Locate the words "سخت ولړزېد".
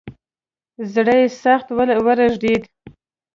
1.43-2.63